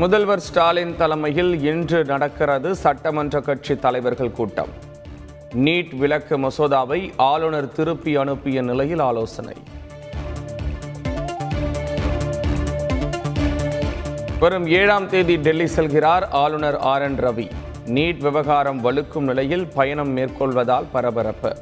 [0.00, 4.70] முதல்வர் ஸ்டாலின் தலைமையில் இன்று நடக்கிறது சட்டமன்ற கட்சி தலைவர்கள் கூட்டம்.
[5.54, 9.54] நீட் விளக்கு மசோதாவை ஆளுநர் திருப்பி அனுப்பிய நிலையில் ஆலோசனை.
[14.38, 17.50] வரும் ஏழாம் தேதி டெல்லி செல்கிறார் ஆளுநர் ஆர் என் ரவி.
[17.86, 21.56] நீட் விவகாரம் வலுக்கும் நிலையில் பயணம் மேற்கொள்வதால் பரபரப்பு.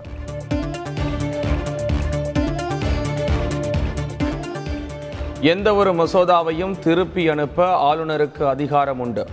[5.43, 9.27] எந்த ஒரு மசோதாவையும் திருப்பி அனுப்ப ஆளுநருக்கு அதிகாரம் உண்டு.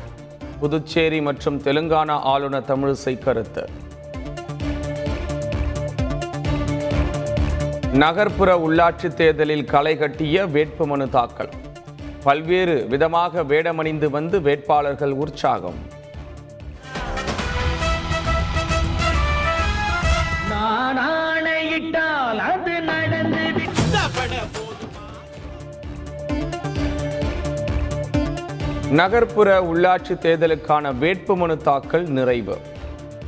[0.60, 3.70] புதுச்சேரி மற்றும் தெலுங்கானா ஆளுநர் தமிழிசை கருத்து.
[7.94, 11.50] நகர்ப்புற உள்ளாட்சி தேர்தலில் களை கட்டிய வேட்புமனு தாக்கல்.
[12.24, 15.96] பல்வேறு விதமாக வேடமணிந்து வந்து வேட்பாளர்கள் உற்சாகம்.
[28.91, 32.58] நகர்ப்புற உள்ளாட்சி தேர்தலுக்கான வேட்புமனு தாக்கல் நிறைவு.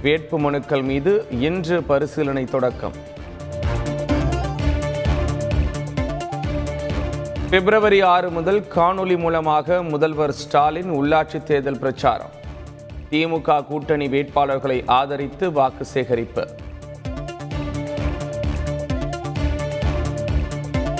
[0.03, 2.91] வேட்புமனுக்கள் மீது இன்று பரிசீலனை தொடக்கம்.
[7.49, 12.31] பிப்ரவரி ஆறு முதல் காணொலி மூலமாக முதல்வர் ஸ்டாலின் உள்ளாட்சி தேர்தல் பிரச்சாரம்.
[13.09, 16.47] திமுக கூட்டணி வேட்பாளர்களை ஆதரித்து வாக்கு சேகரிப்பு.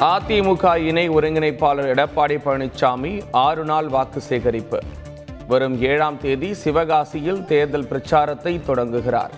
[0.08, 4.80] அதிமுக இணை ஒருங்கிணைப்பாளர் எடப்பாடி பழனிசாமி ஆறு நாள் வாக்கு சேகரிப்பு.
[5.48, 9.32] வரும் ஏழாம் தேதி சிவகாசியில் தேர்தல் பிரச்சாரத்தை தொடங்குகிறார்.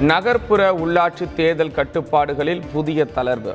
[0.00, 3.54] நகர்ப்புற உள்ளாட்சி தேர்தல் கட்டுப்பாடுகளில் புதிய தளர்வு.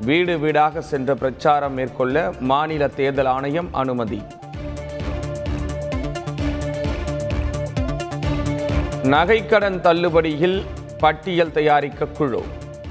[0.00, 4.22] வீடு வீடாக சென்ற பிரச்சாரம் மேற்கொள்ள மாநில தேர்தல் ஆணையம் அனுமதி.
[9.02, 10.64] நகைக்கடன் தள்ளுபடியில்
[10.98, 12.42] பட்டியல் தயாரிக்க குழு.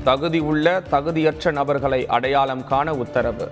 [0.03, 3.51] தகுதி உள்ள தகுதியற்ற நபர்களை அடையாளம் காண உத்தரவு.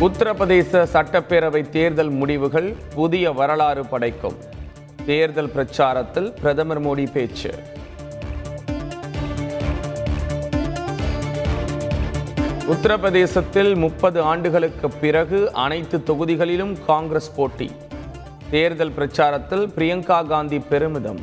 [0.00, 4.36] உத்தரப்பிரதேச சட்டப்பேரவை தேர்தல் முடிவுகள் புதிய வரலாறு படைக்கும்.
[5.06, 7.54] தேர்தல் பிரச்சாரத்தில் பிரதமர் மோடி பேச்சு.
[12.70, 17.70] உத்தரப்பிரதேசத்தில் முப்பது ஆண்டுகளுக்கு பிறகு அனைத்து தொகுதிகளிலும் காங்கிரஸ் போட்டி.
[18.52, 21.20] தேர்தல் பிரச்சாரத்தில் பிரியங்கா காந்தி பெருமிதம்.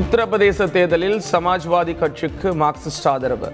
[0.00, 3.50] உத்தரப்பிரதேச தேர்தலில் சமாஜ்வாதி கட்சிக்கு மார்க்சிஸ்ட் ஆதரவு.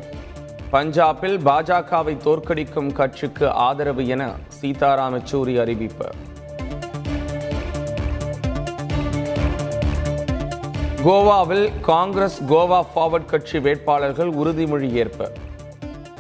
[0.73, 6.09] பஞ்சாபில் பாஜகவை தோற்கடிக்கும் கட்சிக்கு ஆதரவு என சீதாராம் யெச்சூரி அறிவிப்பு.
[11.05, 15.29] கோவாவில் காங்கிரஸ் கோவா ஃபார்வர்ட் கட்சி வேட்பாளர்கள் உறுதிமொழி ஏற்பு.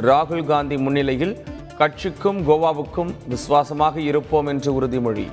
[0.03, 1.37] ராகுல் காந்தி முன்னிலையில்
[1.79, 5.27] கட்சிக்கும் கோவாவுக்கும் விசுவாசமாக இருப்போம் என்று உறுதிமொழி.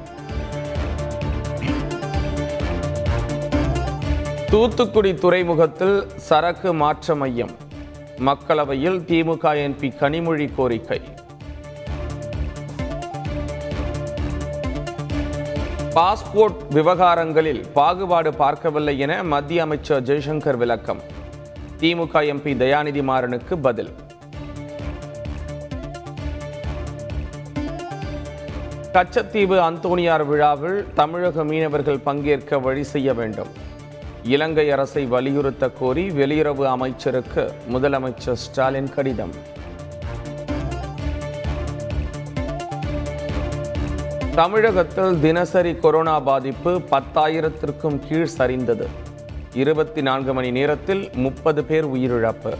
[4.49, 7.49] தூத்துக்குடி துறைமுகத்தில் சரக்கு மாற்ற மையம்.
[8.25, 11.01] மக்களவையில் திமுக எம்பி கனிமொழி கோரிக்கை.
[15.95, 20.99] பாஸ்போர்ட் விவகாரங்களில் பாகுபாடு பார்க்கவில்லை என மத்திய அமைச்சர் ஜெய்சங்கர் விளக்கம்.
[21.79, 23.89] திமுக எம்பி தயாநிதி மாறனுக்கு பதில்.
[28.95, 33.47] கச்சத்தீவு அந்தோணியார் விழாவில் தமிழக மீனவர்கள் பங்கேற்க வழி செய்ய வேண்டும்.
[34.23, 39.33] இலங்கை அரசை வலியுறுத்த கோரி வெளியுறவு அமைச்சருக்கு முதலமைச்சர் ஸ்டாலின் கடிதம்.
[44.35, 48.87] தமிழகத்தில் தினசரி கொரோனா பாதிப்பு பத்தாயிரத்திற்கும் கீழ் சரிந்தது.
[49.53, 52.55] இருபத்தி நான்கு மணி நேரத்தில் முப்பது பேர் உயிரிழப்பு.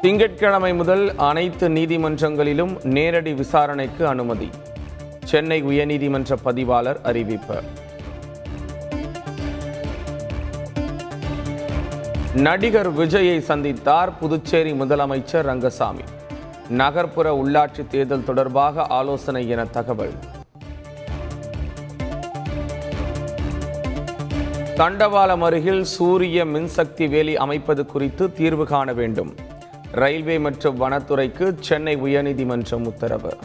[0.00, 4.50] திங்கட்கிழமை முதல் அனைத்து நீதிமன்றங்களிலும் நேரடி விசாரணைக்கு அனுமதி.
[5.24, 7.62] சென்னை உயர்நீதிமன்ற பதிவாளர் அறிவிப்பு.
[12.34, 16.02] நடிகர் விஜயை சந்தித்தார் புதுச்சேரி முதலமைச்சர் ரங்கசாமி.
[16.68, 20.12] நகர்ப்புற உள்ளாட்சி தேர்தல் தொடர்பாக ஆலோசனை என தகவல்.
[24.76, 29.49] தண்டவாளம் அருகில் சூரிய மின்சக்தி வேலி அமைப்பது குறித்து தீர்வு காண வேண்டும்.
[29.92, 33.36] ரயில்வே மற்றும் வனத்துறைக்கு சென்னை உயர்நீதிமன்றம் உத்தரவு.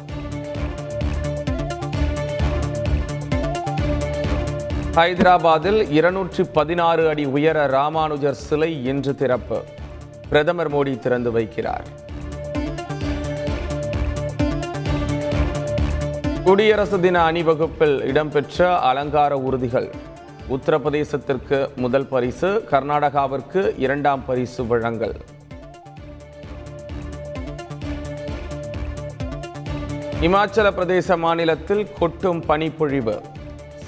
[4.96, 9.64] ஹைதராபாத்தில் இருநூற்றி பதினாறு அடி உயர ராமானுஜர் சிலை இன்று திறப்பு.
[10.30, 11.86] பிரதமர் மோடி திறந்து வைக்கிறார்.
[16.44, 19.92] குடியரசு தின அணிவகுப்பில் இடம்பெற்ற அலங்கார ஊர்திகள்
[20.50, 25.16] உத்தரப்பிரதேசத்திற்கு முதல் பரிசு கர்நாடகாவிற்கு இரண்டாம் பரிசு வழங்கல்.
[30.22, 33.22] இமாச்சல பிரதேச மாநிலத்தில் கொட்டும் பனிப்பொழிவு.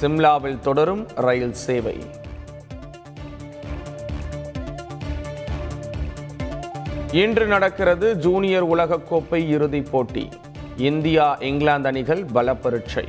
[0.02, 1.98] சிம்லாவில் தொடரும் ரயில் சேவை.
[7.12, 10.30] இன்று நடக்கிறது ஜூனியர் உலகக்கோப்பை இறுதிப் போட்டி.
[10.78, 13.06] இந்தியா இங்கிலாந்து அணிகள் பல பரீட்சை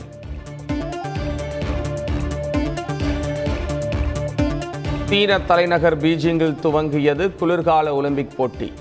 [5.05, 8.73] சீன தலைநகர் பீஜிங்கில் துவங்கியது குளிர்கால ஒலிம்பிக் போட்டி.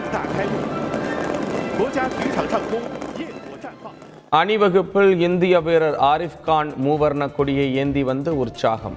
[0.00, 0.54] 大开幕，
[1.78, 2.80] 国家体育场上空
[3.18, 3.90] 焰火绽放。
[4.38, 8.96] அணிவகுப்பில் இந்திய வீரர் ஆரிஃப் கான் மூவர்ண கொடியை ஏந்தி வந்து உற்சாகம்